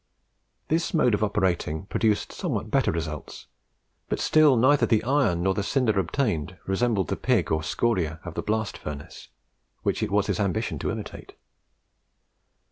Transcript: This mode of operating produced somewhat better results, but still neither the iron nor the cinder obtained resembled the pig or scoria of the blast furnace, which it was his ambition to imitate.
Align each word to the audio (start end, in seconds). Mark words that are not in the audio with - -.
This 0.67 0.95
mode 0.95 1.13
of 1.13 1.23
operating 1.23 1.85
produced 1.85 2.31
somewhat 2.31 2.71
better 2.71 2.91
results, 2.91 3.45
but 4.09 4.19
still 4.19 4.57
neither 4.57 4.87
the 4.87 5.03
iron 5.03 5.43
nor 5.43 5.53
the 5.53 5.61
cinder 5.61 5.99
obtained 5.99 6.57
resembled 6.65 7.09
the 7.09 7.15
pig 7.15 7.51
or 7.51 7.61
scoria 7.61 8.19
of 8.25 8.33
the 8.33 8.41
blast 8.41 8.79
furnace, 8.79 9.27
which 9.83 10.01
it 10.01 10.09
was 10.09 10.25
his 10.25 10.39
ambition 10.39 10.79
to 10.79 10.89
imitate. 10.89 11.33